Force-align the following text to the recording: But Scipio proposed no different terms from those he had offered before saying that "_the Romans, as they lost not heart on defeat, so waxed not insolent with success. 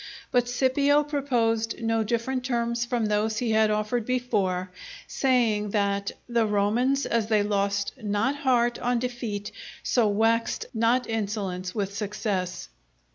But 0.31 0.49
Scipio 0.49 1.03
proposed 1.03 1.79
no 1.79 2.03
different 2.03 2.43
terms 2.43 2.85
from 2.85 3.05
those 3.05 3.37
he 3.37 3.51
had 3.51 3.69
offered 3.69 4.03
before 4.03 4.71
saying 5.05 5.69
that 5.69 6.09
"_the 6.27 6.49
Romans, 6.49 7.05
as 7.05 7.27
they 7.27 7.43
lost 7.43 7.93
not 8.01 8.37
heart 8.37 8.79
on 8.79 8.97
defeat, 8.97 9.51
so 9.83 10.07
waxed 10.07 10.65
not 10.73 11.07
insolent 11.07 11.73
with 11.75 11.93
success. 11.95 12.69